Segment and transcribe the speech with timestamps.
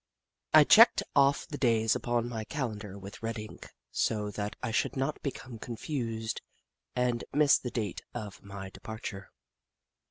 [0.51, 4.97] I checked off the days upon my calendar with red ink, so that I should
[4.97, 6.41] not become confused
[6.95, 9.29] and miss the date of my departure.